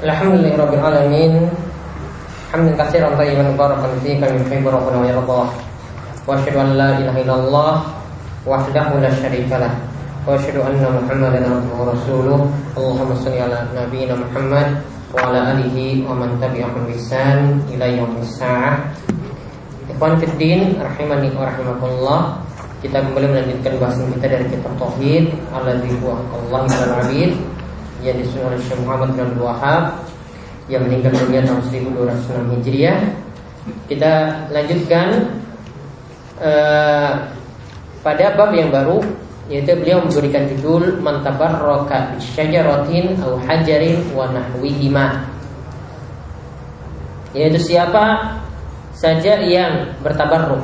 [0.00, 1.32] Alhamdulillah Rabbil Alamin
[2.56, 5.48] Hamdan katsiran tayyiban barakan fihi kama yuhibbu rabbuna wa yardah.
[6.24, 7.74] Wa asyhadu an la ilaha illallah
[8.48, 9.76] wahdahu la syarika lah.
[10.24, 12.40] Wa asyhadu anna Muhammadan abduhu wa rasuluh.
[12.74, 14.82] Allahumma shalli ala nabiyyina Muhammad
[15.12, 18.80] wa ala alihi wa man tabi'ahum bi ihsan ila yaumis saah.
[19.86, 22.20] Ikhwan fiddin rahimani wa rahimakumullah.
[22.80, 27.36] Kita kembali melanjutkan bahasan kita dari kitab Tauhid alladzi huwa Allah al abid
[28.00, 29.82] yang disusun oleh Syekh Muhammad bin Abdul Wahab
[30.70, 32.98] yang meninggal dunia tahun 1206 Hijriah.
[33.86, 34.12] Kita
[34.48, 35.08] lanjutkan
[36.40, 37.12] uh,
[38.00, 39.04] pada bab yang baru
[39.50, 45.26] yaitu beliau memberikan judul mantabar roka syajaratin au hajarin wa nahwihima
[47.34, 48.38] yaitu siapa
[48.94, 50.62] saja yang bertabarruk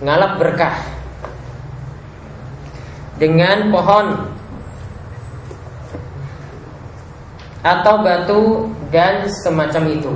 [0.00, 0.76] ngalap berkah
[3.20, 4.33] dengan pohon
[7.64, 8.42] atau batu
[8.92, 10.12] dan semacam itu.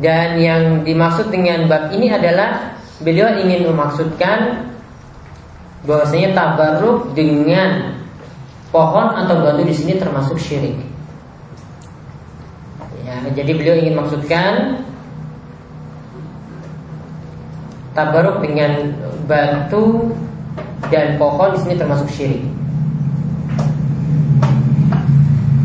[0.00, 4.68] Dan yang dimaksud dengan bab ini adalah beliau ingin memaksudkan
[5.84, 8.00] bahwasanya tabarruk dengan
[8.74, 10.76] pohon atau batu di sini termasuk syirik.
[13.04, 14.83] Ya, jadi beliau ingin maksudkan
[17.94, 18.92] tabaruk dengan
[19.24, 20.10] batu
[20.92, 22.44] dan pohon di sini termasuk syirik.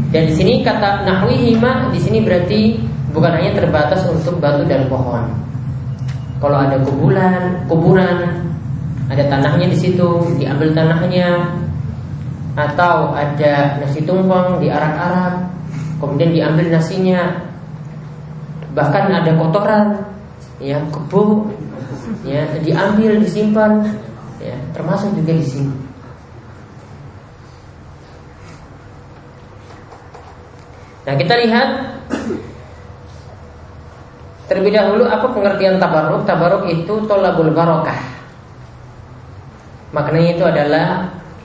[0.09, 2.81] Dan di sini kata nahwi hima di sini berarti
[3.13, 5.29] bukan hanya terbatas untuk batu dan pohon.
[6.39, 8.47] Kalau ada kuburan, kuburan,
[9.11, 11.51] ada tanahnya di situ, diambil tanahnya,
[12.55, 15.51] atau ada nasi tumpeng diarak-arak,
[15.99, 17.43] kemudian diambil nasinya,
[18.71, 19.99] bahkan ada kotoran,
[20.63, 21.51] ya kebu
[22.25, 23.85] ya diambil disimpan
[24.39, 25.75] ya termasuk juga di sini.
[31.09, 31.69] Nah kita lihat
[34.49, 38.01] Terlebih dahulu apa pengertian tabaruk Tabaruk itu tolabul barokah.
[39.93, 40.87] Maknanya itu adalah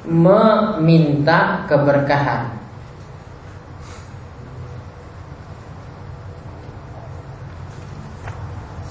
[0.04, 2.52] Meminta keberkahan.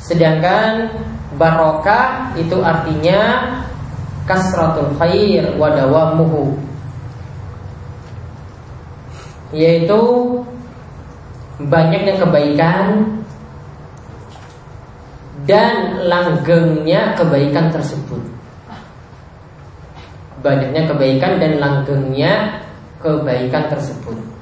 [0.02, 0.90] Sedangkan
[1.38, 3.52] barokah itu artinya
[4.24, 6.56] kasratul khair wadawamuhu
[9.54, 10.02] yaitu
[11.62, 13.06] banyaknya kebaikan
[15.44, 18.24] dan langgengnya kebaikan tersebut.
[20.40, 22.64] Banyaknya kebaikan dan langgengnya
[23.00, 24.33] kebaikan tersebut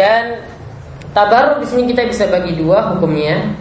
[0.00, 0.40] Dan
[1.12, 3.52] tabaruk di sini kita bisa bagi dua hukumnya.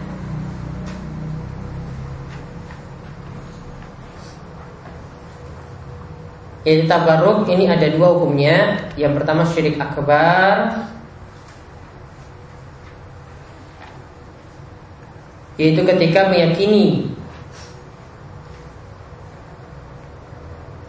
[6.64, 8.88] Jadi tabaruk ini ada dua hukumnya.
[8.96, 10.88] Yang pertama syirik akbar,
[15.60, 17.12] yaitu ketika meyakini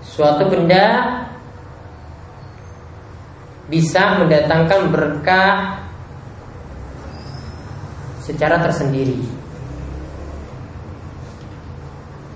[0.06, 1.26] suatu benda
[3.70, 5.78] bisa mendatangkan berkah
[8.20, 9.40] secara tersendiri.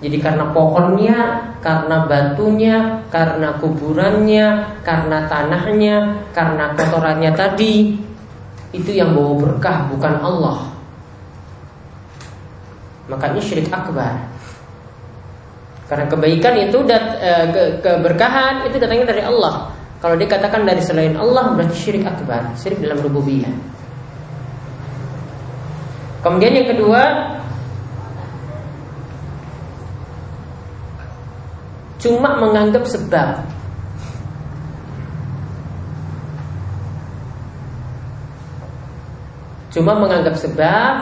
[0.05, 1.21] Jadi karena pohonnya,
[1.65, 5.97] karena batunya, karena kuburannya, karena tanahnya,
[6.37, 7.97] karena kotorannya tadi,
[8.77, 10.59] itu yang bawa berkah bukan Allah.
[13.09, 14.28] Makanya syirik akbar.
[15.89, 19.73] Karena kebaikan itu e, ke, keberkahan itu datangnya dari Allah.
[20.04, 23.48] Kalau dikatakan dari selain Allah berarti syirik akbar, syirik dalam rububiyah.
[26.20, 27.00] Kemudian yang kedua
[32.04, 33.48] cuma menganggap sebab
[39.73, 40.94] cuma menganggap sebab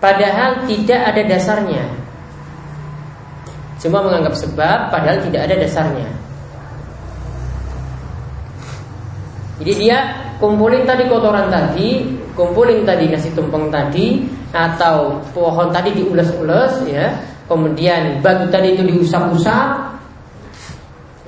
[0.00, 2.03] padahal tidak ada dasarnya
[3.82, 6.08] Cuma menganggap sebab padahal tidak ada dasarnya.
[9.62, 9.98] Jadi dia
[10.42, 12.02] kumpulin tadi kotoran tadi,
[12.34, 17.14] kumpulin tadi nasi tumpeng tadi, atau pohon tadi diulas-ulas ya,
[17.46, 19.68] kemudian batu tadi itu diusap-usap,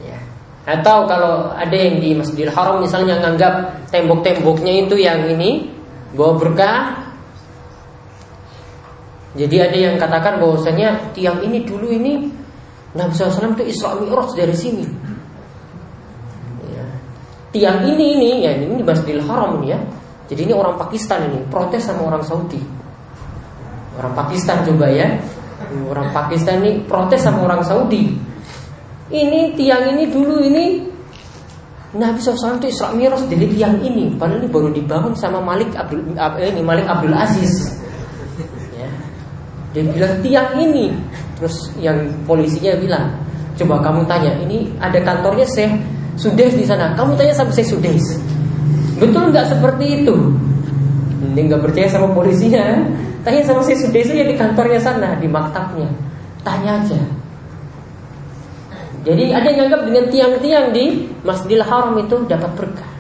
[0.03, 0.19] ya.
[0.67, 5.71] Atau kalau ada yang di Masjidil Haram misalnya nganggap tembok-temboknya itu yang ini
[6.19, 7.06] bawa berkah,
[9.37, 12.25] jadi ada yang katakan bahwasanya tiang ini dulu ini
[12.97, 14.85] Nabi SAW itu Isra Mi'raj dari sini.
[16.73, 16.85] Ya.
[17.53, 19.77] Tiang ini ini ya ini di Masjidil Haram ya.
[20.27, 22.59] Jadi ini orang Pakistan ini protes sama orang Saudi.
[24.01, 25.21] Orang Pakistan coba ya.
[25.93, 28.17] Orang Pakistan ini protes sama orang Saudi.
[29.13, 30.83] Ini tiang ini dulu ini
[31.95, 34.17] Nabi SAW itu Isra Mi'raj dari tiang ini.
[34.17, 36.09] Padahal ini baru dibangun sama Malik Abdul
[36.41, 37.85] ini Malik Abdul Aziz.
[39.77, 40.89] Dia bilang tiang ini
[41.37, 43.07] Terus yang polisinya bilang,
[43.61, 45.73] coba kamu tanya, ini ada kantornya Syekh
[46.17, 46.97] Sudes di sana.
[46.97, 48.17] Kamu tanya sama Syekh Sudes.
[48.97, 50.17] Betul nggak seperti itu?
[51.33, 52.89] Ini nggak percaya sama polisinya.
[53.21, 55.93] Tanya sama Syekh Sudes ya di kantornya sana, di maktabnya.
[56.41, 57.01] Tanya aja.
[59.05, 60.85] Jadi ada yang anggap dengan tiang-tiang di
[61.23, 62.91] Masjidil Haram itu dapat berkah.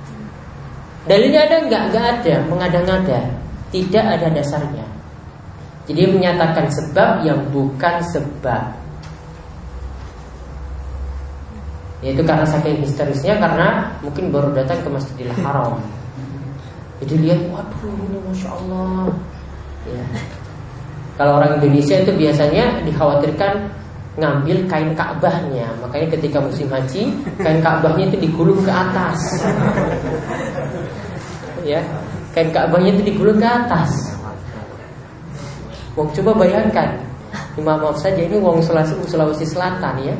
[1.08, 1.82] Dalilnya ada nggak?
[1.88, 3.20] Nggak ada, mengada-ngada.
[3.72, 4.95] Tidak ada dasarnya.
[5.87, 8.62] Jadi menyatakan sebab yang bukan sebab
[12.05, 15.79] Yaitu karena saking histerisnya Karena mungkin baru datang ke Masjidil Haram
[17.03, 19.15] Jadi lihat Waduh ini Masya Allah
[19.87, 20.05] ya.
[21.17, 23.73] Kalau orang Indonesia itu biasanya dikhawatirkan
[24.17, 25.69] ngambil kain Ka'bahnya.
[25.81, 27.09] Makanya ketika musim haji,
[27.41, 29.17] kain Ka'bahnya itu digulung ke atas.
[31.65, 31.81] ya,
[32.32, 34.16] kain Ka'bahnya itu digulung ke atas.
[35.96, 37.00] Wong coba bayangkan,
[37.64, 40.12] maaf, maaf saja ini wong Sulawesi, Sulawesi Selatan ya.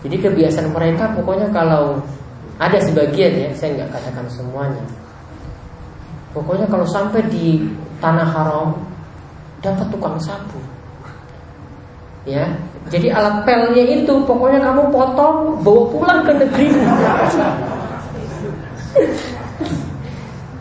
[0.00, 2.00] Jadi kebiasaan mereka pokoknya kalau
[2.56, 4.80] ada sebagian ya, saya nggak katakan semuanya.
[6.32, 7.68] Pokoknya kalau sampai di
[8.00, 8.80] tanah haram
[9.60, 10.56] dapat tukang sapu.
[12.24, 12.44] Ya,
[12.92, 16.68] jadi alat pelnya itu pokoknya kamu potong bawa pulang ke negeri.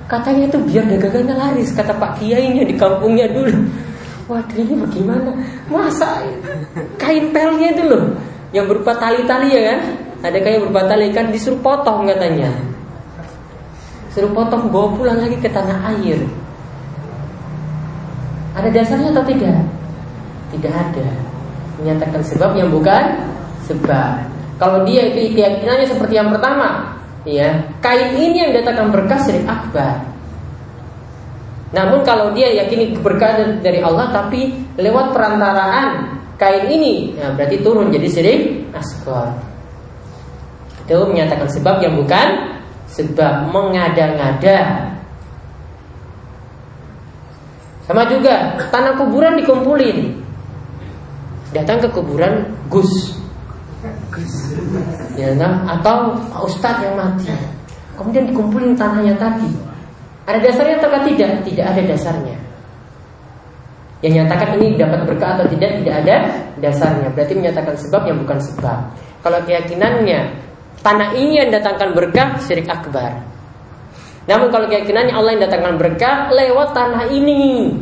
[0.08, 3.87] Katanya itu biar dagangannya laris kata Pak Kiainya di kampungnya dulu.
[4.28, 5.32] Waduh ini bagaimana?
[5.72, 6.20] Masa
[7.00, 8.12] kain pelnya itu loh
[8.52, 9.80] yang berupa tali-tali ya kan?
[10.28, 12.52] Ada kayak berupa tali kan disuruh potong katanya.
[14.12, 16.20] Suruh potong bawa pulang lagi ke tanah air.
[18.58, 19.58] Ada dasarnya atau tidak?
[20.52, 21.08] Tidak ada.
[21.80, 23.16] Menyatakan sebab yang bukan
[23.64, 24.28] sebab.
[24.58, 30.17] Kalau dia itu keyakinannya seperti yang pertama, ya kain ini yang datangkan berkah syirik akbar.
[31.76, 37.92] Namun kalau dia yakini keberkahan dari Allah tapi lewat perantaraan kain ini, ya berarti turun
[37.92, 38.42] jadi syirik
[38.72, 39.36] asghar.
[40.88, 42.28] Itu menyatakan sebab yang bukan
[42.88, 44.88] sebab mengada-ngada.
[47.84, 50.24] Sama juga tanah kuburan dikumpulin.
[51.52, 53.16] Datang ke kuburan Gus.
[55.20, 56.16] Ya, nah, atau
[56.48, 57.32] Ustadz yang mati.
[58.00, 59.67] Kemudian dikumpulin tanahnya tadi
[60.28, 61.32] ada dasarnya atau tidak?
[61.48, 62.38] Tidak ada dasarnya.
[64.06, 66.16] Yang nyatakan ini dapat berkah atau tidak tidak ada
[66.62, 67.08] dasarnya.
[67.16, 68.80] Berarti menyatakan sebab yang bukan sebab.
[69.26, 70.20] Kalau keyakinannya
[70.86, 73.24] tanah ini yang datangkan berkah syirik akbar.
[74.28, 77.74] Namun kalau keyakinannya Allah yang datangkan berkah lewat tanah ini.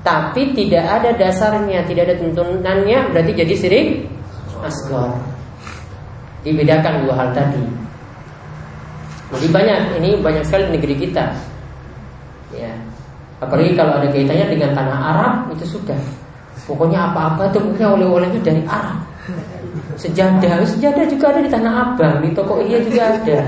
[0.00, 3.88] Tapi tidak ada dasarnya, tidak ada tuntunannya, berarti jadi syirik
[4.64, 5.12] asgar.
[6.40, 7.79] Dibedakan dua hal tadi.
[9.30, 11.24] Jadi banyak ini banyak sekali di negeri kita.
[12.50, 12.72] Ya.
[13.40, 15.96] Apalagi kalau ada kaitannya dengan tanah Arab itu sudah.
[16.66, 18.98] Pokoknya apa-apa itu pokoknya oleh-olehnya dari Arab.
[19.96, 23.38] Sejadah, sejadah juga ada di tanah Abang, di toko iya juga ada.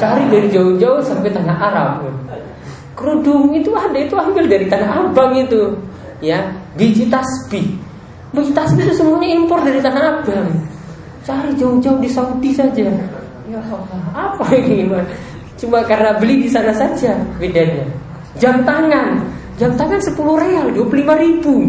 [0.00, 1.92] Cari dari jauh-jauh sampai tanah Arab.
[2.96, 5.72] Kerudung itu ada, itu ambil dari tanah Abang itu.
[6.20, 7.76] Ya, biji tasbih.
[8.32, 10.48] Biji tasbih itu semuanya impor dari tanah Abang.
[11.26, 12.88] Cari jauh-jauh di Saudi saja.
[13.50, 13.58] Ya
[14.14, 14.86] apa ini?
[15.58, 17.82] Cuma karena beli di sana saja bedanya.
[18.38, 19.26] Jam tangan,
[19.58, 21.66] jam tangan 10 real, 25 ribu.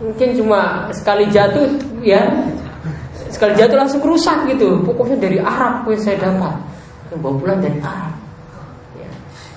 [0.00, 1.68] Mungkin cuma sekali jatuh
[2.00, 2.24] ya,
[3.28, 4.80] sekali jatuh langsung rusak gitu.
[4.80, 6.56] Pokoknya dari Arab gue saya dapat.
[7.12, 8.14] Yang bawa pulang dari Arab.
[8.96, 9.10] Ya.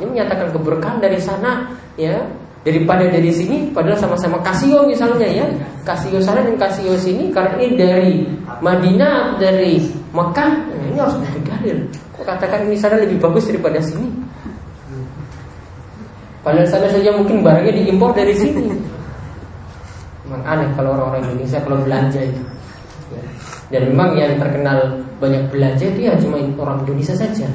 [0.03, 2.19] Ini menyatakan keberkahan dari sana ya
[2.61, 5.45] daripada dari sini padahal sama-sama Casio misalnya ya
[5.81, 8.15] Casio sana dan Casio sini karena ini dari
[8.62, 9.82] Madinah dari
[10.13, 11.77] Mekah ya ini harus digalir
[12.22, 14.06] kok katakan ini sana lebih bagus daripada sini.
[16.46, 18.70] Padahal sana saja mungkin barangnya diimpor dari sini.
[20.30, 22.41] Memang aneh kalau orang-orang Indonesia kalau belanja itu.
[23.74, 27.50] Dan memang yang terkenal banyak belanja itu ya cuma orang Indonesia saja.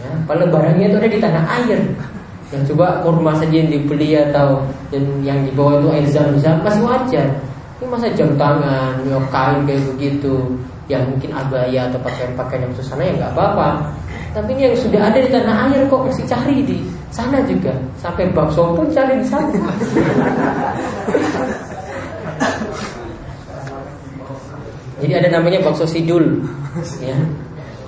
[0.00, 1.80] Ya, padahal barangnya itu ada di tanah air.
[2.50, 4.64] Yang coba kurma saja yang dibeli atau
[4.96, 7.28] yang, yang dibawa itu air zam-zam masih wajar.
[7.80, 10.52] Ini masa jam tangan, ya kain kayak begitu,
[10.84, 13.88] yang mungkin abaya atau pakaian-pakaian yang sana ya nggak apa-apa.
[14.36, 16.76] Tapi ini yang sudah ada di tanah air kok masih cari di
[17.08, 17.72] sana juga.
[17.96, 19.48] Sampai bakso pun cari di sana.
[25.00, 26.44] Jadi ada namanya bakso sidul,
[27.00, 27.16] ya.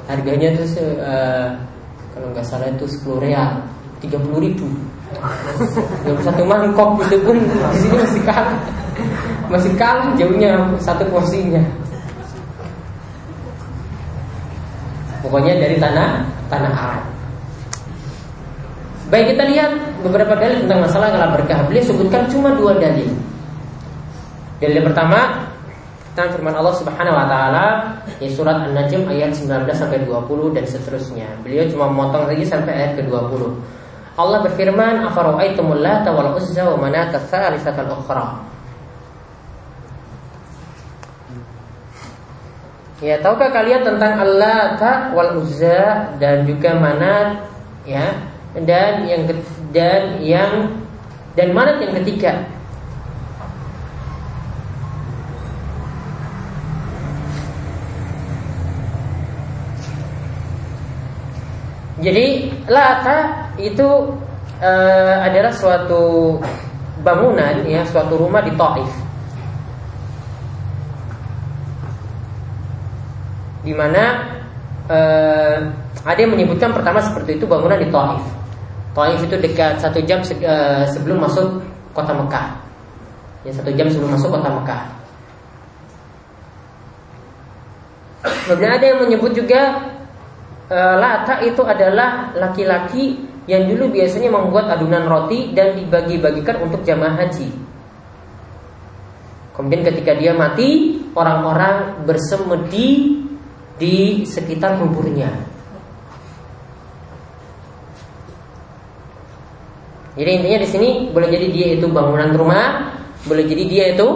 [0.08, 0.64] Harganya tuh
[0.96, 1.52] uh,
[2.16, 3.60] kalau nggak salah itu 10 real,
[4.00, 4.72] 30 ribu.
[6.08, 8.56] Yang satu mangkok itu pun di sini masih kalah,
[9.52, 11.60] masih kalah jauhnya satu porsinya.
[15.20, 17.04] Pokoknya dari tanah tanah Arab.
[19.12, 21.60] Baik kita lihat beberapa dalil tentang masalah ngalap berkah.
[21.68, 23.12] Beliau sebutkan cuma dua dalil.
[24.56, 25.44] Dalil pertama
[26.12, 27.66] tentang firman Allah Subhanahu wa taala
[28.16, 31.28] di surat An-Najm ayat 19 sampai 20 dan seterusnya.
[31.44, 33.52] Beliau cuma memotong lagi sampai ayat ke-20.
[34.16, 38.51] Allah berfirman, "Afara'aitumul Lata wal Uzza wa Manata tsalitsatal ukhra?"
[43.02, 44.78] Ya, tahukah kalian tentang Allah
[45.10, 47.50] wal Uzza dan juga Manat
[47.82, 48.14] ya?
[48.54, 49.26] Dan yang
[49.74, 50.70] dan yang
[51.34, 52.46] dan Manat yang ketiga
[62.02, 63.88] Jadi Lata itu
[64.62, 66.38] uh, adalah suatu
[67.02, 69.01] bangunan ya, suatu rumah di Taif.
[73.62, 74.26] Di mana
[74.90, 75.56] uh,
[76.02, 78.22] ada yang menyebutkan pertama seperti itu bangunan di Taif.
[78.92, 81.62] Taif itu dekat satu jam se uh, sebelum masuk
[81.94, 82.58] kota Mekah.
[83.46, 85.02] Ya satu jam sebelum masuk kota Mekah.
[88.22, 89.82] Kemudian ada yang menyebut juga
[90.70, 93.18] e, Lata itu adalah laki-laki
[93.50, 97.50] yang dulu biasanya membuat adunan roti dan dibagi-bagikan untuk jamaah haji.
[99.52, 103.18] Kemudian ketika dia mati, orang-orang bersemedi
[103.82, 105.26] di sekitar kuburnya.
[110.14, 112.94] Jadi intinya di sini boleh jadi dia itu bangunan rumah,
[113.26, 114.06] boleh jadi dia itu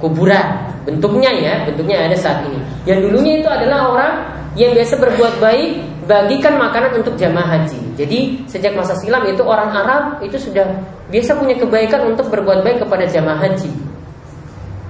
[0.00, 0.72] kuburan.
[0.88, 2.64] Bentuknya ya, bentuknya ada saat ini.
[2.88, 4.12] Yang dulunya itu adalah orang
[4.56, 5.70] yang biasa berbuat baik
[6.08, 7.78] bagikan makanan untuk jamaah haji.
[8.00, 10.64] Jadi sejak masa silam itu orang Arab itu sudah
[11.12, 13.89] biasa punya kebaikan untuk berbuat baik kepada jamaah haji.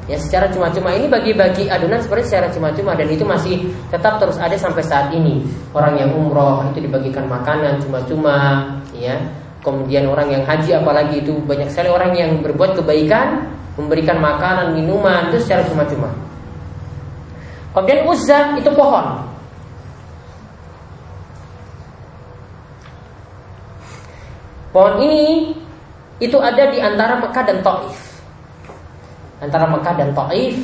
[0.09, 4.57] Ya secara cuma-cuma ini bagi-bagi adunan seperti secara cuma-cuma dan itu masih tetap terus ada
[4.57, 5.45] sampai saat ini.
[5.77, 8.67] Orang yang umroh itu dibagikan makanan cuma-cuma,
[8.97, 9.21] ya.
[9.61, 13.45] Kemudian orang yang haji apalagi itu banyak sekali orang yang berbuat kebaikan,
[13.77, 16.09] memberikan makanan, minuman itu secara cuma-cuma.
[17.77, 19.31] Kemudian uzza itu pohon.
[24.75, 25.55] Pohon ini
[26.19, 28.10] itu ada di antara Mekah dan Taif.
[29.41, 30.57] Antara Mekah dan Taif.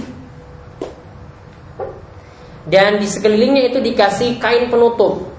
[2.66, 5.32] Dan di sekelilingnya itu dikasih kain penutup.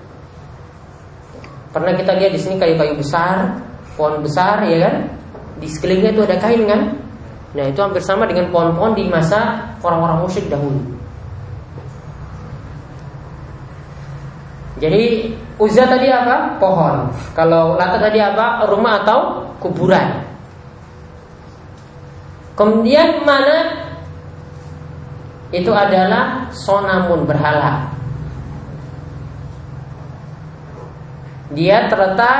[1.75, 3.59] Pernah kita lihat di sini kayu-kayu besar,
[3.99, 4.95] pohon besar ya kan?
[5.59, 6.81] Di sekelilingnya itu ada kain kan?
[7.55, 10.97] Nah, itu hampir sama dengan pohon-pohon di masa orang-orang musyrik dahulu.
[14.77, 16.61] Jadi Uzza tadi apa?
[16.61, 17.09] Pohon.
[17.33, 18.61] Kalau Lata tadi apa?
[18.69, 19.19] Rumah atau
[19.57, 20.26] kuburan.
[22.57, 23.85] Kemudian mana?
[25.53, 27.93] Itu adalah sonamun berhala.
[31.53, 32.39] Dia terletak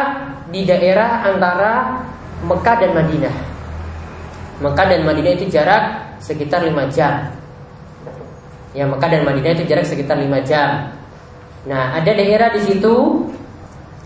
[0.52, 2.04] di daerah antara
[2.44, 3.36] Mekah dan Madinah.
[4.60, 7.32] Mekah dan Madinah itu jarak sekitar 5 jam.
[8.76, 10.92] Ya, Mekah dan Madinah itu jarak sekitar 5 jam.
[11.70, 12.96] Nah, ada daerah di situ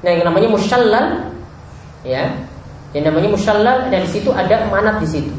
[0.02, 1.34] nah yang namanya musyallal
[2.06, 2.30] ya.
[2.92, 5.34] Yang namanya musyallal dan di situ ada manat di situ.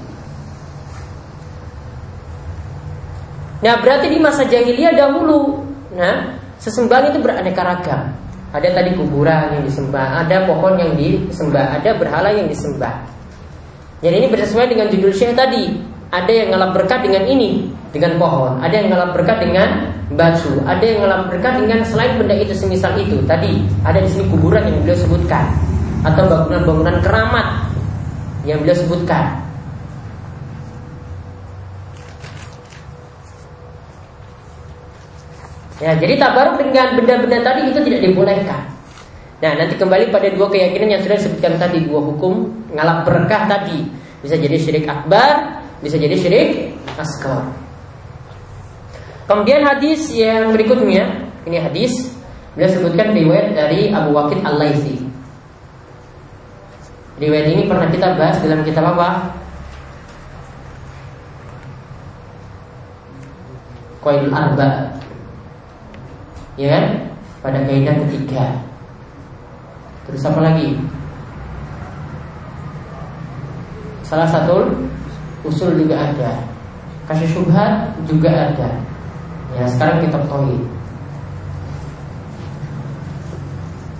[3.63, 5.63] Nah, berarti di masa jahiliyah dahulu,
[5.95, 8.11] nah, sesembahan itu beraneka ragam.
[8.53, 13.01] Ada tadi kuburan yang disembah, ada pohon yang disembah, ada berhala yang disembah.
[14.03, 15.79] Jadi ini bersesuaian dengan judul syekh tadi.
[16.13, 18.61] Ada yang ngalap berkat dengan ini, dengan pohon.
[18.61, 19.69] Ada yang ngalap berkat dengan
[20.13, 20.61] batu.
[20.69, 23.17] Ada yang ngalap berkat dengan selain benda itu semisal itu.
[23.25, 25.49] Tadi ada di sini kuburan yang beliau sebutkan
[26.05, 27.47] atau bangunan-bangunan keramat
[28.45, 29.42] yang beliau sebutkan.
[35.83, 38.71] Ya, jadi tabaruk dengan benda-benda tadi itu tidak dibolehkan.
[39.43, 43.91] Nah, nanti kembali pada dua keyakinan yang sudah disebutkan tadi, dua hukum ngalap berkah tadi.
[44.23, 47.51] Bisa jadi syirik akbar, bisa jadi syirik asgar.
[49.27, 52.15] Kemudian hadis yang berikutnya, ini hadis
[52.55, 55.03] beliau sebutkan riwayat dari Abu Waqid Al-Laitsi.
[57.19, 59.35] Riwayat ini pernah kita bahas dalam kitab apa?
[64.07, 65.02] Qaidul Arba.
[66.61, 66.85] Ya kan?
[67.43, 68.45] Pada kaidah ketiga.
[70.07, 70.77] Terus apa lagi?
[74.05, 74.69] Salah satu
[75.47, 76.37] usul juga ada.
[77.09, 78.69] Kasih syubhat juga ada.
[79.53, 80.61] Ya, sekarang kita tahu.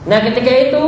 [0.03, 0.85] Nah, ketika itu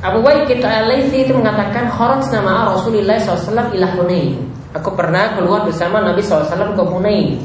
[0.00, 4.48] Abu Waqid al-Laitsi itu mengatakan kharaj nama Rasulullah SAW ila Hunain.
[4.72, 7.36] Aku pernah keluar bersama Nabi SAW ke Hunain.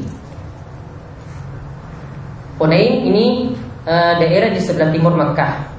[2.56, 3.52] Hunain ini
[3.84, 5.76] uh, daerah di sebelah timur Mekah.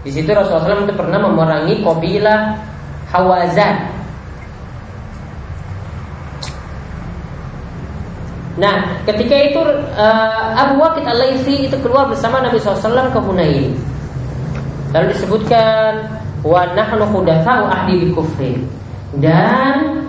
[0.00, 2.56] Di situ Rasulullah SAW itu pernah memerangi kabilah
[3.12, 4.00] Hawazan.
[8.56, 9.60] Nah, ketika itu
[9.96, 13.72] uh, Abu Waqid al itu keluar bersama Nabi SAW ke Hunain.
[14.96, 16.08] Lalu disebutkan
[16.40, 18.56] wa nahnu hudatsau ahli kufri.
[19.20, 19.99] Dan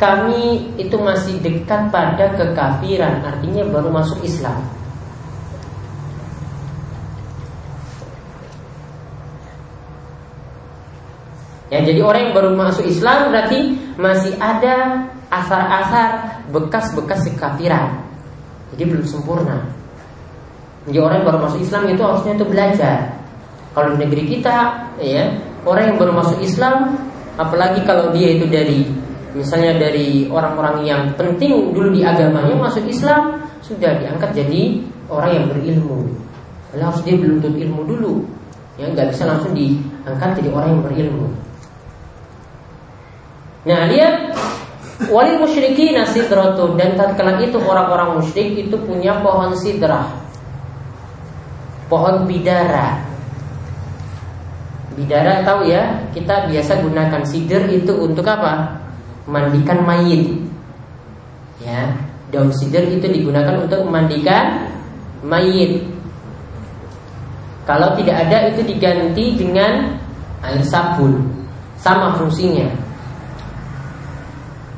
[0.00, 4.56] kami itu masih dekat pada kekafiran, artinya baru masuk Islam.
[11.70, 18.02] Ya, jadi orang yang baru masuk Islam berarti masih ada asar-asar bekas-bekas kekafiran.
[18.74, 19.70] Jadi belum sempurna.
[20.88, 22.98] Jadi orang yang baru masuk Islam itu harusnya itu belajar.
[23.70, 24.56] Kalau di negeri kita,
[24.98, 25.30] ya
[25.62, 26.98] orang yang baru masuk Islam,
[27.38, 28.90] apalagi kalau dia itu dari
[29.34, 35.46] misalnya dari orang-orang yang penting dulu di agamanya masuk Islam sudah diangkat jadi orang yang
[35.50, 36.10] berilmu.
[36.74, 38.12] Lalu harus dia beruntut ilmu dulu,
[38.78, 41.26] ya nggak bisa langsung diangkat jadi orang yang berilmu.
[43.68, 44.32] Nah lihat
[45.08, 50.08] Walil musyriki nasidratun Dan tatkala itu orang-orang musyrik itu punya pohon sidrah
[51.92, 53.04] Pohon bidara
[54.96, 58.80] Bidara tahu ya Kita biasa gunakan sidir itu untuk apa?
[59.30, 60.34] Mandikan mayit
[61.62, 61.94] Ya
[62.34, 64.66] Daun sidir itu digunakan untuk memandikan
[65.22, 65.86] mayit
[67.64, 69.94] Kalau tidak ada itu diganti dengan
[70.42, 71.22] air sabun
[71.78, 72.90] Sama fungsinya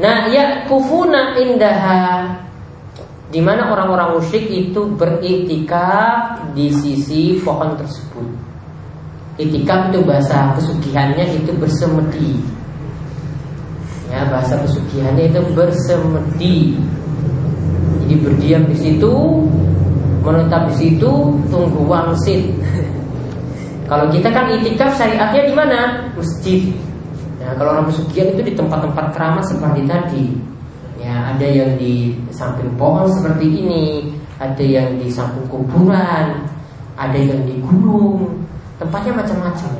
[0.01, 2.33] Nah, ya kufuna indaha
[3.33, 8.29] di mana orang-orang musyrik itu beriktikaf di sisi pohon tersebut.
[9.41, 12.37] Itikaf itu bahasa pesugihannya itu bersemedi.
[14.13, 16.77] Ya, bahasa pesugihannya itu bersemedi.
[18.05, 19.13] Jadi berdiam di situ,
[20.21, 21.11] menetap di situ,
[21.49, 22.53] tunggu wangsit.
[23.89, 25.81] Kalau kita kan itikaf syariatnya di mana?
[26.13, 26.69] Masjid.
[27.43, 30.27] Nah, kalau orang pesugihan itu di tempat-tempat keramat seperti tadi.
[31.03, 36.47] Ya, ada yang di samping pohon seperti ini, ada yang di samping kuburan,
[36.95, 38.31] ada yang di gunung,
[38.79, 39.73] tempatnya macam-macam.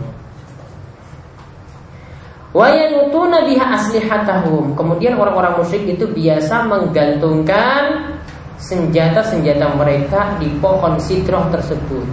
[2.53, 4.77] Wayanutuna biha aslihatahum.
[4.77, 8.13] Kemudian orang-orang musyrik itu biasa menggantungkan
[8.61, 12.05] senjata-senjata mereka di pohon sidroh tersebut.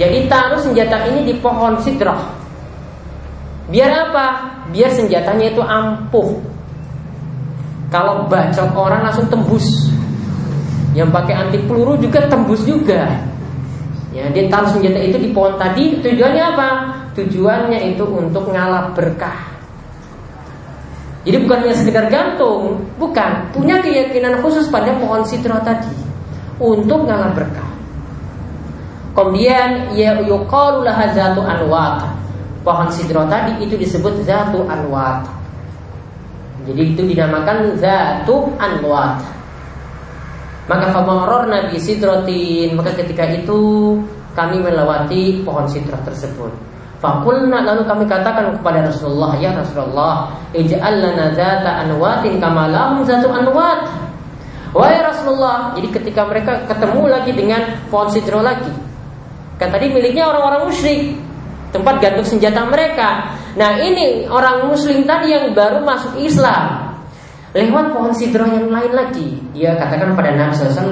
[0.00, 2.16] Jadi taruh senjata ini di pohon sidroh.
[3.68, 4.26] Biar apa?
[4.72, 6.40] Biar senjatanya itu ampuh.
[7.92, 9.92] Kalau bacok orang langsung tembus.
[10.96, 13.12] Yang pakai anti peluru juga tembus juga.
[14.16, 16.68] Ya, dia taruh senjata itu di pohon tadi tujuannya apa?
[17.12, 19.51] Tujuannya itu untuk ngalap berkah.
[21.22, 23.46] Jadi bukan hanya sekedar gantung, bukan.
[23.54, 25.94] Punya keyakinan khusus pada pohon sidro tadi
[26.58, 27.70] untuk ngalap berkah.
[29.12, 32.10] Kemudian ya yuqalu lahazatu anwat
[32.66, 35.26] pohon sidro tadi itu disebut zatu anwat.
[36.66, 39.22] Jadi itu dinamakan zatu anwat.
[40.70, 43.58] Maka famaror Nabi sidrotin Maka ketika itu
[44.32, 46.71] kami melewati pohon sidro tersebut.
[47.02, 53.90] Fakulna lalu kami katakan kepada Rasulullah Ya Rasulullah Ija'al lana zata anwatin kamalahum zatu anwat
[54.70, 57.60] Wahai Rasulullah Jadi ketika mereka ketemu lagi dengan
[57.90, 58.70] pohon sidro lagi
[59.58, 61.18] Kan tadi miliknya orang-orang musyrik
[61.72, 63.32] tempat gantung senjata mereka.
[63.56, 66.94] Nah ini orang muslim tadi yang baru masuk Islam
[67.52, 70.88] Lewat pohon sidro yang lain lagi Dia katakan pada Nabi SAW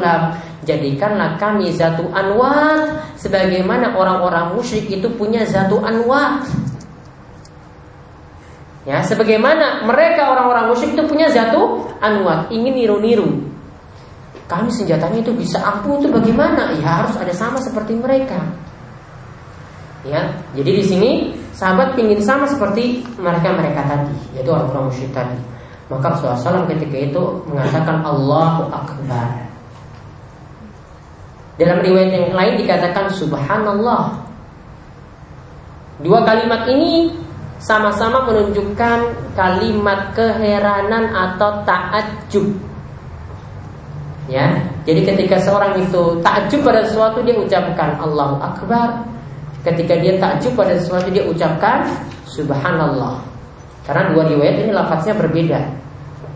[0.71, 6.47] Jadikanlah kami zatu anwat Sebagaimana orang-orang musyrik itu punya zatu anwat
[8.89, 13.29] Ya, sebagaimana mereka orang-orang musyrik itu punya zatu anwat, ingin niru-niru.
[14.49, 16.73] Kami senjatanya itu bisa ampuh itu bagaimana?
[16.81, 18.41] Ya harus ada sama seperti mereka.
[20.01, 21.11] Ya, jadi di sini
[21.53, 25.37] sahabat ingin sama seperti mereka-mereka tadi, yaitu orang-orang musyrik tadi.
[25.93, 29.50] Maka Rasulullah SAW ketika itu mengatakan Allahu Akbar.
[31.61, 34.17] Dalam riwayat yang lain dikatakan Subhanallah.
[36.01, 37.13] Dua kalimat ini
[37.61, 38.99] sama-sama menunjukkan
[39.37, 42.49] kalimat keheranan atau takjub.
[44.33, 44.57] Ya,
[44.89, 49.03] jadi ketika seorang itu takjub pada sesuatu dia ucapkan Allahu Akbar
[49.67, 51.83] Ketika dia takjub pada sesuatu dia ucapkan
[52.31, 53.19] Subhanallah
[53.83, 55.61] Karena dua riwayat ini lafaznya berbeda.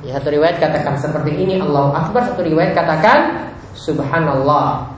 [0.04, 4.94] Ya, satu riwayat katakan seperti ini Allahu Akbar, satu riwayat katakan Subhanallah.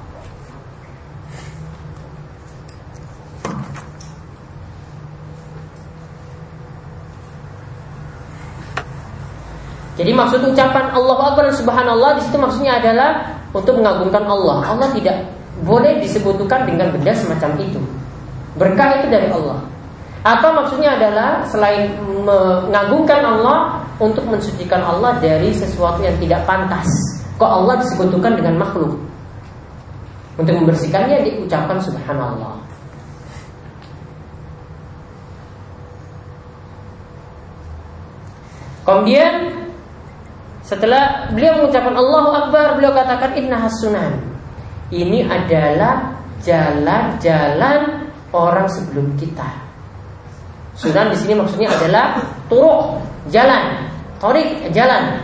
[9.96, 14.61] Jadi maksud ucapan Allahu Akbar dan Subhanallah di situ maksudnya adalah untuk mengagungkan Allah.
[14.68, 15.24] Allah tidak
[15.64, 17.80] boleh disebutkan dengan benda semacam itu.
[18.61, 19.64] Berkah itu dari Allah.
[20.20, 26.88] Atau maksudnya adalah selain mengagungkan Allah untuk mensucikan Allah dari sesuatu yang tidak pantas.
[27.40, 29.00] Kok Allah disebutkan dengan makhluk?
[30.37, 32.61] Untuk membersihkannya diucapkan subhanallah.
[38.85, 39.65] Kemudian
[40.66, 44.18] setelah beliau mengucapkan Allahu Akbar, beliau katakan inna sunan.
[44.90, 49.46] Ini adalah jalan-jalan orang sebelum kita.
[50.74, 52.18] Sunan di sini maksudnya adalah
[52.50, 52.98] turuk,
[53.31, 53.87] jalan,
[54.18, 55.22] torik, jalan.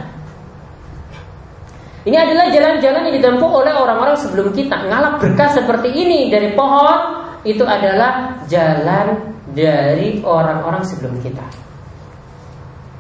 [2.07, 4.75] Ini adalah jalan-jalan yang ditempuh oleh orang-orang sebelum kita.
[4.91, 11.47] Ngalap berkah seperti ini dari pohon itu adalah jalan dari orang-orang sebelum kita.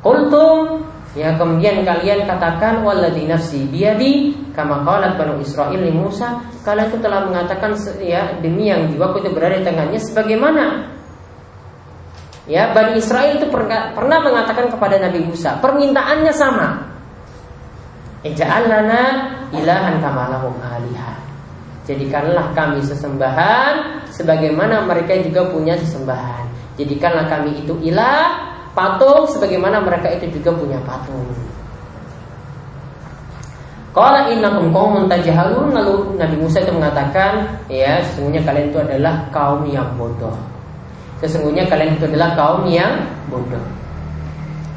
[0.03, 6.89] Kultum Ya kemudian kalian katakan waladhi nafsi biadi kama qalat banu Israel li Musa kalian
[6.89, 10.65] itu telah mengatakan ya demi yang jiwaku itu berada di tangannya sebagaimana.
[12.49, 16.91] Ya Bani Israel itu pernah, mengatakan kepada Nabi Musa permintaannya sama.
[18.23, 19.03] Lana
[19.51, 21.19] ilahan kama lahum alihah
[21.83, 26.79] Jadikanlah kami sesembahan sebagaimana mereka juga punya sesembahan.
[26.79, 31.25] Jadikanlah kami itu ilah patung sebagaimana mereka itu juga punya patung.
[33.93, 39.69] Kalau innakum qaumun tajhalun lalu Nabi Musa itu mengatakan, ya sesungguhnya kalian itu adalah kaum
[39.69, 40.33] yang bodoh.
[41.21, 43.61] Sesungguhnya kalian itu adalah kaum yang bodoh.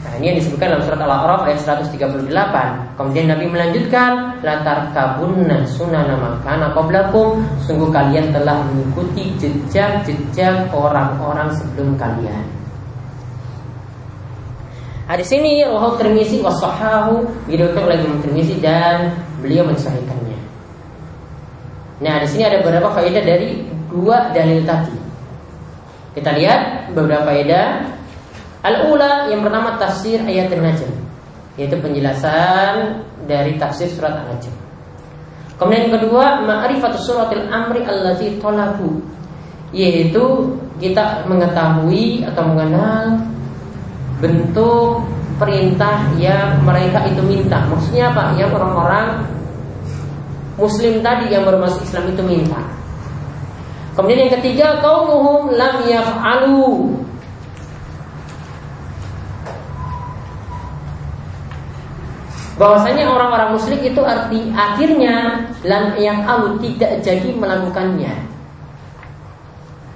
[0.03, 2.29] Nah, ini yang disebutkan dalam surat Al-A'raf ayat 138.
[2.99, 4.11] Kemudian Nabi melanjutkan,
[4.45, 12.54] latar kabunna sunana makana qablakum, sungguh kalian telah mengikuti jejak-jejak orang-orang sebelum kalian.
[15.05, 18.25] Hadis ini Rawahu Tirmizi wa sahahu diriwayatkan oleh Imam
[18.57, 20.39] dan beliau mensahihkannya.
[22.01, 24.97] Nah, di sini ada beberapa faedah dari dua dalil tadi.
[26.17, 27.85] Kita lihat beberapa faedah.
[28.65, 30.89] Al-ula yang pertama tafsir ayat An-Najm,
[31.53, 34.57] yaitu penjelasan dari tafsir surat An-Najm.
[35.61, 39.05] Kemudian yang kedua, ma'rifatus suratil amri allazi talabu,
[39.69, 43.21] yaitu kita mengetahui atau mengenal
[44.23, 45.03] bentuk
[45.35, 47.67] perintah yang mereka itu minta.
[47.67, 48.35] Maksudnya apa?
[48.39, 49.07] Yang orang-orang
[50.55, 52.63] Muslim tadi yang baru Islam itu minta.
[53.95, 56.99] Kemudian yang ketiga, kaumuhum lam yaf'alu.
[62.55, 68.15] Bahwasanya orang-orang muslim itu arti akhirnya lam yang alu tidak jadi melakukannya.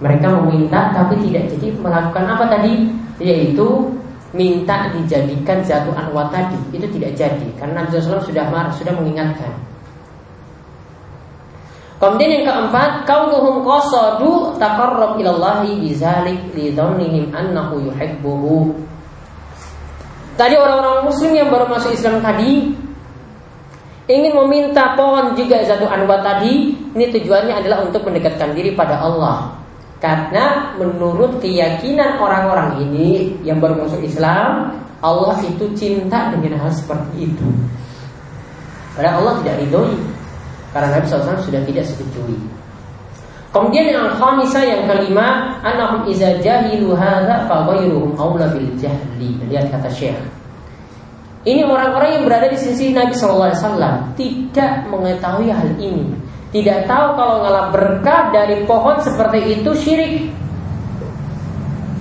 [0.03, 2.91] Mereka meminta tapi tidak jadi melakukan apa tadi?
[3.23, 3.95] Yaitu
[4.30, 9.54] minta dijadikan jatuh anwar tadi itu tidak jadi karena Nabi SAW sudah marah sudah mengingatkan.
[12.00, 18.72] Kemudian yang keempat, kaunuhum qasadu taqarrab ilallahi bizalik li dhannihim annahu yuhibbuhu.
[20.39, 22.72] Tadi orang-orang muslim yang baru masuk Islam tadi
[24.08, 29.60] ingin meminta pohon juga jatuh anwar tadi, ini tujuannya adalah untuk mendekatkan diri pada Allah.
[29.99, 37.27] Karena menurut keyakinan orang-orang ini yang baru masuk Islam, Allah itu cinta dengan hal seperti
[37.27, 37.47] itu.
[38.95, 39.95] Padahal Allah tidak ridhoi
[40.71, 42.39] karena Nabi SAW sudah tidak setujui.
[43.49, 49.35] Kemudian yang khamisah yang kelima, anahum iza jahilu hadza fa ghairuhum aula bil jahli.
[49.51, 50.15] Lihat kata Syekh.
[51.43, 53.55] Ini orang-orang yang berada di sisi Nabi SAW
[54.15, 60.13] tidak mengetahui hal ini tidak tahu kalau ngalap berkah dari pohon seperti itu syirik.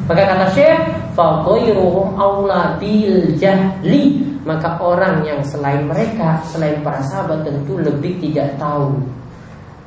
[0.08, 0.80] Maka kata Syekh,
[1.12, 8.56] "Faghairuhum aula bil jahli." Maka orang yang selain mereka, selain para sahabat tentu lebih tidak
[8.56, 8.96] tahu.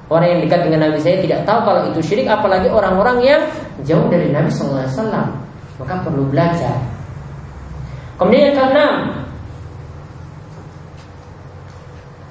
[0.05, 3.41] Orang yang dekat dengan Nabi saya tidak tahu kalau itu syirik, apalagi orang-orang yang
[3.81, 4.85] jauh dari Nabi SAW.
[5.81, 6.77] Maka perlu belajar.
[8.21, 8.93] Kemudian yang keenam,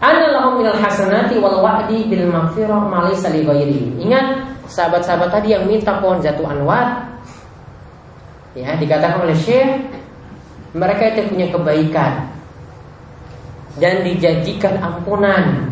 [0.00, 3.44] Ana lahum minal hasanati wal wa'di bil maghfirah ma laysa li
[4.00, 7.04] Ingat sahabat-sahabat tadi yang minta pohon jatuh anwar.
[8.56, 9.68] Ya dikatakan oleh Syekh
[10.72, 12.32] mereka itu punya kebaikan.
[13.76, 15.68] Dan dijanjikan ampunan.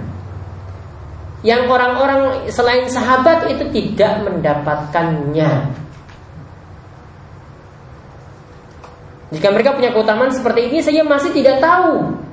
[1.40, 2.20] Yang orang-orang
[2.52, 5.50] selain sahabat itu tidak mendapatkannya.
[9.32, 12.27] Jika mereka punya keutamaan seperti ini saya masih tidak tahu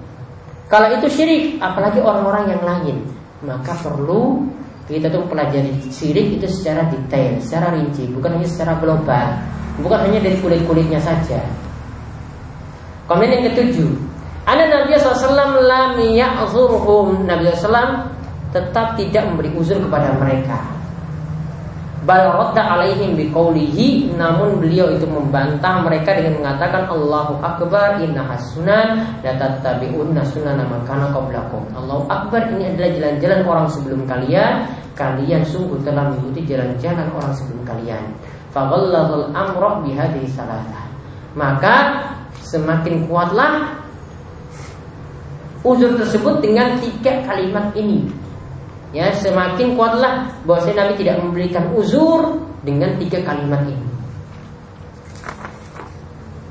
[0.65, 2.97] kalau itu syirik, apalagi orang-orang yang lain,
[3.45, 4.49] maka perlu
[4.89, 9.27] kita tuh pelajari syirik itu secara detail, secara rinci, bukan hanya secara global,
[9.81, 11.41] bukan hanya dari kulit-kulitnya saja.
[13.05, 13.89] Kemudian yang ketujuh,
[14.45, 18.09] ada Nabi SAW lam ya'zurhum Nabi SAW
[18.53, 20.75] tetap tidak memberi uzur kepada mereka
[22.07, 24.15] bal radda alaihim biqaulihi.
[24.15, 30.85] Namun beliau itu membantah mereka dengan mengatakan Allahu akbar inna hasunan la tattabi'unna sunana man
[30.87, 31.65] kana qablakum.
[31.75, 34.69] Allahu akbar ini adalah jalan-jalan orang sebelum kalian.
[34.95, 38.03] Kalian sungguh telah mengikuti jalan-jalan orang sebelum kalian.
[38.55, 40.85] Faghalladul amra bihadhihi salatah
[41.35, 42.07] maka
[42.41, 43.75] semakin kuatlah
[45.61, 48.07] uzur tersebut dengan tiga kalimat ini
[48.91, 53.87] ya semakin kuatlah bahwa Nabi tidak memberikan uzur dengan tiga kalimat ini.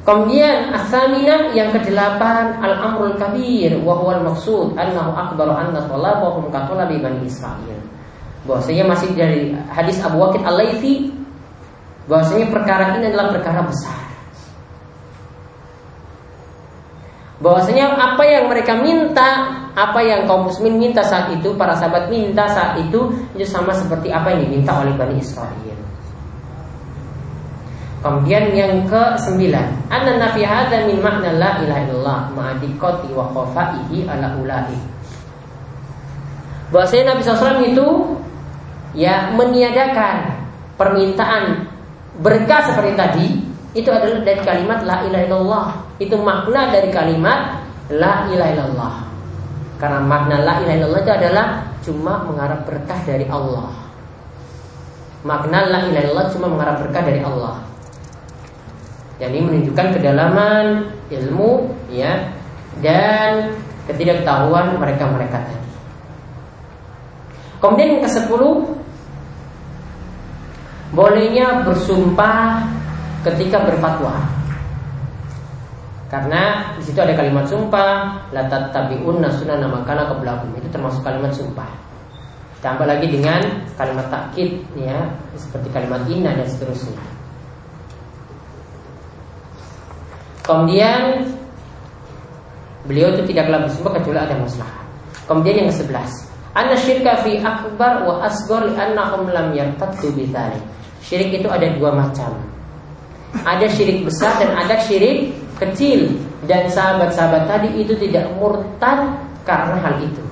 [0.04, 7.00] Kemudian asaminah yang kedelapan al-amrul kabir wa huwa al-maqsud annahu akbaru anna talabahum ka talabi
[7.00, 7.80] bani Israil.
[8.44, 11.08] Bahwasanya masih dari hadis Abu Waqid Al-Laitsi
[12.04, 14.04] bahwasanya perkara ini adalah perkara besar.
[17.44, 19.30] bahwasanya apa yang mereka minta,
[19.74, 24.14] apa yang kaum muslimin minta saat itu, para sahabat minta saat itu itu sama seperti
[24.14, 25.78] apa yang diminta oleh Bani Israel.
[28.04, 34.04] Kemudian yang ke sembilan, anna nafi hadza min makna la ilaha illallah ma'adiqati wa khafaihi
[34.04, 34.76] ala ulai.
[36.68, 37.88] Bahwasanya Nabi SAW itu
[38.92, 40.36] ya meniadakan
[40.76, 41.64] permintaan
[42.20, 43.26] berkah seperti tadi
[43.72, 45.66] itu adalah dari kalimat la ilaha illallah.
[45.96, 47.56] Itu makna dari kalimat
[47.88, 49.13] la ilaha illallah.
[49.84, 51.46] Karena makna la ilaha illallah itu adalah
[51.84, 53.68] cuma mengharap berkah dari Allah.
[55.28, 57.60] Makna la ilaha illallah cuma mengharap berkah dari Allah.
[59.20, 62.32] Jadi menunjukkan kedalaman ilmu ya
[62.80, 63.52] dan
[63.84, 65.68] ketidaktahuan mereka-mereka tadi.
[67.60, 68.40] Kemudian yang ke-10
[70.96, 72.64] bolehnya bersumpah
[73.20, 74.16] ketika berfatwa.
[76.14, 80.54] Karena di situ ada kalimat sumpah, la tattabi'unna sunana makana qablakum.
[80.54, 81.66] Itu termasuk kalimat sumpah.
[82.62, 83.42] Tambah lagi dengan
[83.74, 87.02] kalimat takkid ya, seperti kalimat inna dan seterusnya.
[90.46, 91.26] Kemudian
[92.86, 94.70] beliau itu tidaklah bersumpah kecuali ada masalah.
[95.26, 96.10] Kemudian yang ke-11,
[96.54, 100.14] anna syirka fi akbar wa asghar li annahum lam yartaddu.
[101.02, 102.38] Syirik itu ada dua macam.
[103.42, 106.14] Ada syirik besar dan ada syirik kecil
[106.44, 110.24] Dan sahabat-sahabat tadi itu tidak murtad karena hal itu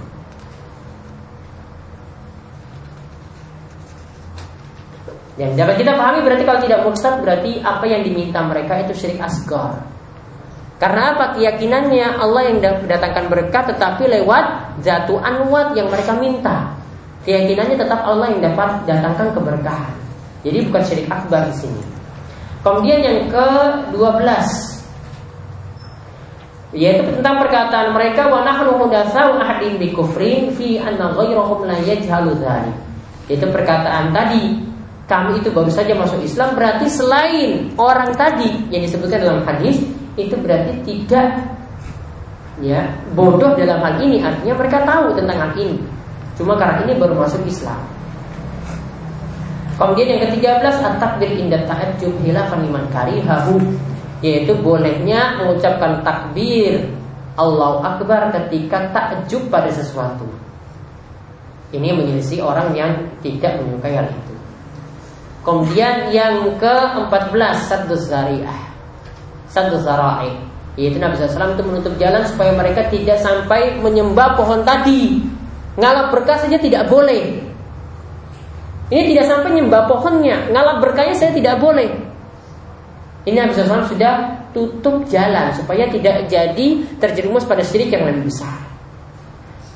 [5.41, 9.23] Yang dapat kita pahami berarti kalau tidak murtad berarti apa yang diminta mereka itu syirik
[9.25, 9.93] asgar
[10.83, 16.75] karena apa keyakinannya Allah yang mendatangkan berkat tetapi lewat jatuh anwat yang mereka minta.
[17.23, 19.95] Keyakinannya tetap Allah yang dapat datangkan keberkahan.
[20.43, 21.83] Jadi bukan syirik akbar di sini.
[22.67, 24.19] Kemudian yang ke-12
[26.73, 32.33] yaitu tentang perkataan mereka wa nahnu mudatsau ahadin bi kufrin fi anna ghairahum la yajhalu
[32.41, 32.77] dzalik.
[33.29, 34.57] Itu perkataan tadi
[35.05, 39.85] kami itu baru saja masuk Islam berarti selain orang tadi yang disebutkan dalam hadis
[40.17, 41.45] itu berarti tidak
[42.65, 44.25] ya bodoh dalam hal ini.
[44.25, 45.77] Artinya mereka tahu tentang hal ini
[46.41, 47.77] cuma karena ini baru masuk Islam.
[49.77, 53.61] Kemudian yang ke-13 at-takbir inda ta'ajjub hilafan liman karihahu
[54.23, 56.87] yaitu bolehnya mengucapkan takbir
[57.35, 60.25] Allahu Akbar ketika takjub pada sesuatu.
[61.73, 62.93] Ini menyelisih orang yang
[63.25, 64.35] tidak menyukai hal itu.
[65.43, 68.63] Kemudian yang ke-14 satu zariah.
[69.51, 75.21] Satu zara'i yaitu Nabi SAW itu menutup jalan supaya mereka tidak sampai menyembah pohon tadi.
[75.77, 77.41] Ngalap berkah saja tidak boleh.
[78.93, 81.89] Ini tidak sampai nyembah pohonnya, ngalap berkahnya saya tidak boleh.
[83.23, 84.15] Ini Nabi SAW sudah
[84.51, 86.67] tutup jalan supaya tidak jadi
[86.99, 88.59] terjerumus pada syirik yang lebih besar.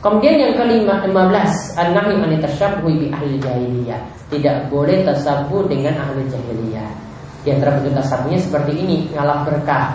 [0.03, 2.35] Kemudian yang kelima 15 An-nahi an
[2.83, 4.03] bi ahli jahiliyah.
[4.27, 6.91] Tidak boleh tasabuh dengan ahli jahiliyah.
[7.47, 9.95] Di antara bentuk tasabuhnya seperti ini, ngalap berkah.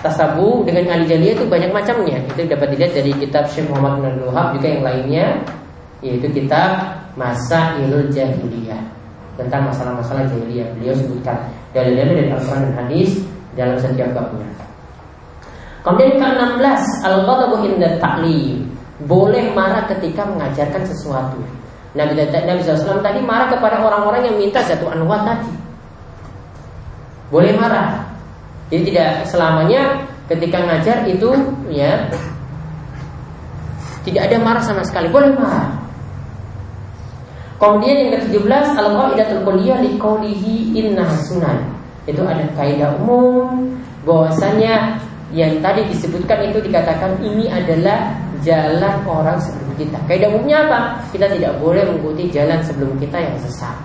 [0.00, 2.24] Tasabu dengan ahli jahiliyah itu banyak macamnya.
[2.32, 5.26] Itu dapat dilihat dari kitab Syekh Muhammad bin Wahab juga yang lainnya
[6.02, 8.91] yaitu kitab Masa Ilul Jahiliyah
[9.46, 10.70] tentang masalah-masalah jahiliyah.
[10.78, 11.36] Beliau sebutkan
[11.74, 13.10] dalil-dalil dari Al-Quran dan Hadis
[13.58, 14.48] dalam setiap babnya.
[15.82, 18.70] Kemudian ke-16 Al-Ghadabu inda ta'lim
[19.02, 21.42] Boleh marah ketika mengajarkan sesuatu
[21.98, 25.50] Nabi, Nabi SAW tadi marah kepada orang-orang yang minta satu anwar tadi
[27.32, 28.04] boleh marah.
[28.68, 31.32] Jadi tidak selamanya ketika ngajar itu
[31.72, 32.12] ya
[34.04, 35.81] tidak ada marah sama sekali, boleh marah.
[37.62, 41.62] Kemudian yang ke-17 al-qaidatul kulliyah liqaulihi inna sunan.
[42.10, 44.98] Itu ada kaidah umum bahwasanya
[45.30, 49.94] yang tadi disebutkan itu dikatakan ini adalah jalan orang sebelum kita.
[50.10, 50.78] Kaidah umumnya apa?
[51.14, 53.78] Kita tidak boleh mengikuti jalan sebelum kita yang sesat.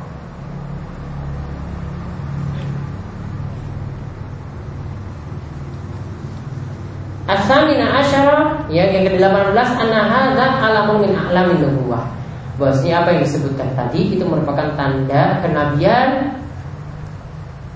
[7.30, 12.18] Asamina asyara yang yang ke-18 anna hadza alamun min a'lamin nubuwah.
[12.58, 16.34] Bahwasanya apa yang disebutkan tadi itu merupakan tanda kenabian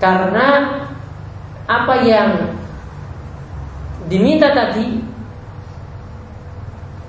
[0.02, 0.46] karena
[1.70, 2.58] apa yang
[4.10, 4.98] diminta tadi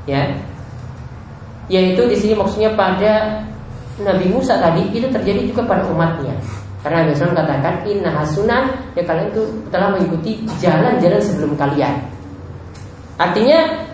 [0.05, 0.37] ya
[1.71, 3.41] yaitu di sini maksudnya pada
[4.01, 6.33] Nabi Musa tadi itu terjadi juga pada umatnya.
[6.81, 8.63] Karena Nabi SAW katakan inna hasunan
[8.97, 11.95] ya kalian itu telah mengikuti jalan-jalan sebelum kalian.
[13.15, 13.87] Artinya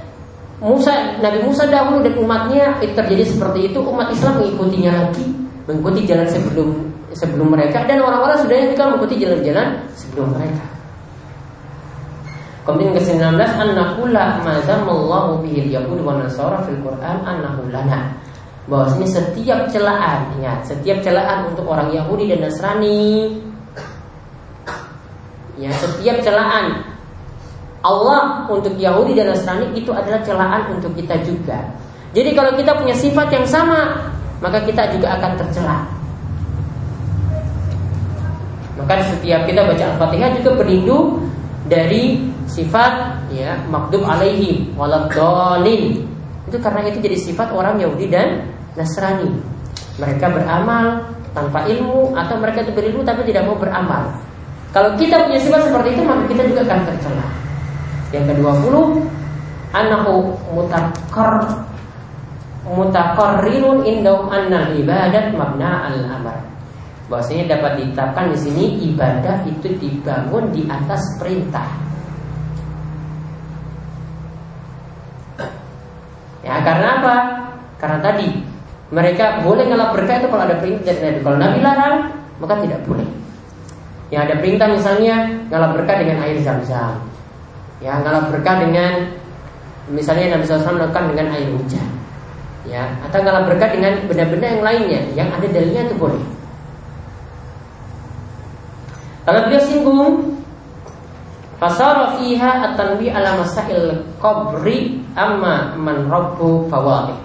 [0.59, 5.23] Musa, Nabi Musa dahulu dan umatnya itu terjadi seperti itu, umat Islam mengikutinya lagi,
[5.63, 6.69] mengikuti jalan sebelum
[7.15, 10.65] sebelum mereka dan orang-orang sudah juga mengikuti jalan-jalan sebelum mereka.
[12.67, 18.13] Kemudian ke-19 annakula mazamallahu bihil yahud wa nasara fil Quran annahu lana.
[18.69, 23.41] Bahwasanya setiap celaan, ya, setiap celaan untuk orang Yahudi dan Nasrani
[25.57, 26.85] ya, setiap celaan
[27.79, 31.63] Allah untuk Yahudi dan Nasrani itu adalah celaan untuk kita juga.
[32.11, 34.11] Jadi kalau kita punya sifat yang sama,
[34.43, 35.77] maka kita juga akan tercela.
[38.79, 41.27] Maka setiap kita baca Al-Fatihah juga berlindung
[41.67, 46.03] dari sifat ya makdub alaihi waladhdallin.
[46.49, 49.29] Itu karena itu jadi sifat orang Yahudi dan Nasrani.
[49.99, 54.09] Mereka beramal tanpa ilmu atau mereka itu berilmu tapi tidak mau beramal.
[54.73, 57.27] Kalau kita punya sifat seperti itu maka kita juga akan tercela.
[58.09, 58.73] Yang ke-20
[59.69, 61.45] Anahu mutakar
[62.65, 66.41] mutakarrirun indahum annal ibadat mabna al amar.
[67.09, 71.69] Bahwasanya dapat ditetapkan di sini ibadah itu dibangun di atas perintah.
[76.41, 77.15] Ya karena apa?
[77.77, 78.41] Karena tadi
[78.89, 81.19] mereka boleh ngalap berkah itu kalau ada perintah Nabi.
[81.21, 81.97] Kalau Nabi larang
[82.41, 83.09] maka tidak boleh.
[84.09, 85.15] Yang ada perintah misalnya
[85.53, 87.08] ngalap berkah dengan air zam-zam.
[87.79, 89.07] Ya, kalau berkah dengan
[89.87, 91.87] misalnya Nabi SAW melakukan dengan air hujan.
[92.67, 96.23] Ya, atau kalau berkah dengan benda-benda yang lainnya yang ada dalilnya itu boleh.
[99.23, 100.39] Kalau beliau singgung
[101.59, 107.19] Fasara fiha at-tanbi ala masail qabri amma man rabbu fawadih.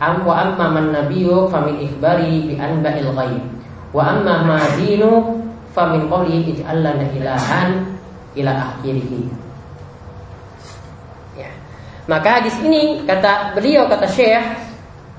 [0.00, 3.44] Am wa amma man nabiyyu famin ikhbari bi anba'il ghaib.
[3.92, 5.44] Wa amma ma dinu
[5.76, 7.84] famin qawli ij'al lana ilahan
[8.32, 9.28] ila akhirih.
[12.06, 14.46] Maka hadis ini kata beliau kata Syekh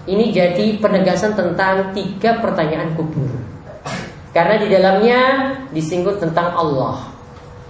[0.07, 3.27] ini jadi penegasan tentang tiga pertanyaan kubur.
[4.31, 5.21] Karena di dalamnya
[5.75, 7.11] disinggung tentang Allah.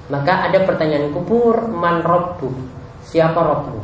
[0.07, 2.53] Maka ada pertanyaan kubur man robbu.
[3.09, 3.77] Siapa robbu?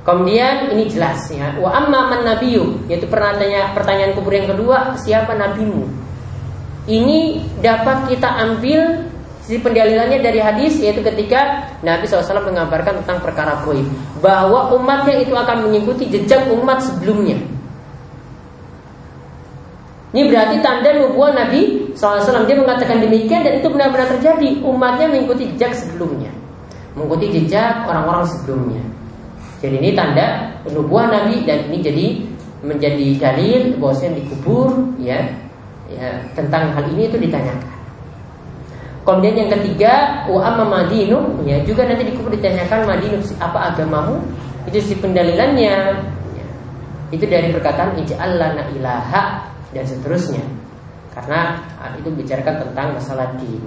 [0.00, 1.60] Kemudian ini jelas ya.
[1.60, 5.84] Wa amma man nabiyu yaitu pertanyaan pertanyaan kubur yang kedua, siapa nabimu?
[6.88, 9.09] Ini dapat kita ambil
[9.50, 13.82] Sisi pendalilannya dari hadis yaitu ketika Nabi SAW mengabarkan tentang perkara goib
[14.22, 17.34] bahwa umatnya itu akan mengikuti jejak umat sebelumnya.
[20.14, 24.62] Ini berarti tanda nubuah Nabi SAW Dia mengatakan demikian dan itu benar-benar terjadi.
[24.62, 26.30] Umatnya mengikuti jejak sebelumnya.
[26.94, 28.82] Mengikuti jejak orang-orang sebelumnya.
[29.58, 32.06] Jadi ini tanda nubuah Nabi Dan ini jadi
[32.62, 35.26] menjadi dalil bahwasanya dikubur ya,
[35.90, 37.79] ya Tentang hal ini itu ditanyakan
[39.10, 44.22] Kemudian yang ketiga, wa amma madinu, ya juga nanti dikubur ditanyakan madinu apa agamamu?
[44.70, 45.98] Itu si pendalilannya.
[46.38, 46.46] Ya.
[47.10, 48.38] Itu dari perkataan ij'al
[48.70, 50.46] ilaha dan seterusnya.
[51.10, 51.58] Karena
[51.98, 53.58] itu bicarakan tentang masalah din.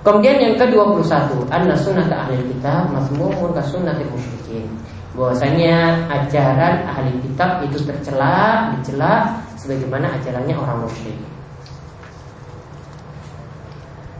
[0.00, 4.64] Kemudian yang ke-21, anna sunnah ahli kitab masmumun ka sunnatil musyrikin.
[5.12, 11.33] Bahwasanya ajaran ahli kitab itu tercela, dicela sebagaimana ajarannya orang musyrik.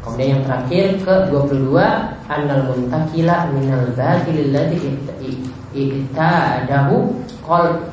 [0.04, 1.80] Kemudian yang terakhir ke 22
[2.28, 5.00] Annal muntakila minal batil alladhi
[5.72, 6.96] iktadahu
[7.44, 7.88] qal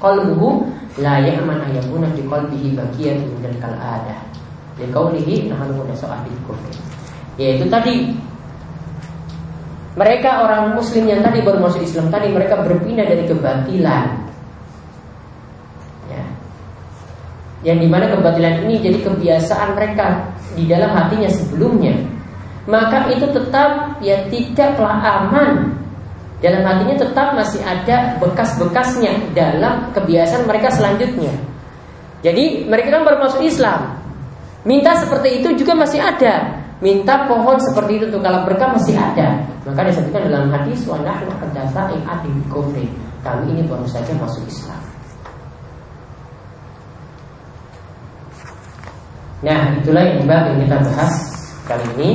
[0.00, 0.68] qalbuhu
[1.00, 4.20] la ya'man ayakuna fi qalbihi baqiyatun min kal ada.
[4.76, 6.72] Liqaulihi nahnu mudasaahil kufr.
[7.40, 8.16] Yaitu tadi
[9.94, 14.23] mereka orang muslim yang tadi baru masuk Islam tadi mereka berpindah dari kebatilan
[17.64, 21.96] yang di mana kebatilan ini jadi kebiasaan mereka di dalam hatinya sebelumnya.
[22.68, 25.72] Maka itu tetap ya tidaklah aman.
[26.44, 31.32] Dalam hatinya tetap masih ada bekas-bekasnya dalam kebiasaan mereka selanjutnya.
[32.20, 33.96] Jadi mereka kan baru masuk Islam.
[34.68, 36.60] Minta seperti itu juga masih ada.
[36.84, 39.40] Minta pohon seperti itu tuh kalau berkah masih ada.
[39.64, 41.32] Maka disebutkan dalam hadis wa nahnu
[42.52, 42.92] kufri.
[43.24, 44.93] Kami ini baru saja masuk Islam
[49.44, 51.12] Nah itulah yang yang kita bahas
[51.68, 52.10] kali ini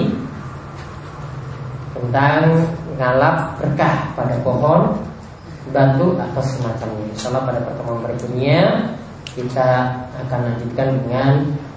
[1.93, 2.65] Tentang
[2.97, 4.97] ngalap berkah pada pohon
[5.69, 7.05] Batu atau semacamnya.
[7.13, 8.89] Insyaallah pada pertemuan berikutnya
[9.37, 9.69] Kita
[10.25, 11.31] akan lanjutkan dengan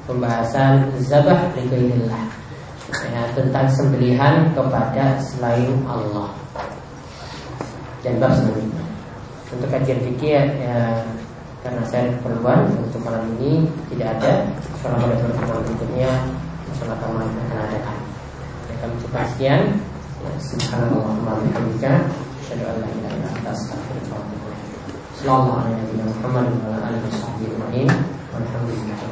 [0.09, 2.25] Pembahasan Zabah Liqailillah
[3.13, 6.33] ya, Tentang sembelihan kepada selain Allah.
[8.01, 8.85] Dan bab selanjutnya
[9.53, 11.05] Untuk kajian fikir ya,
[11.63, 14.51] karena saya keperluan untuk malam ini tidak ada
[14.83, 16.11] kalau pada pertemuan berikutnya.
[16.73, 17.99] Insyaallah kami akan adakan
[18.67, 19.63] ya, kami cepat sekian
[20.39, 22.11] Subhanallah wa bihamdika
[22.43, 23.39] asyhadu an la ilaha alaihi
[28.31, 29.12] wa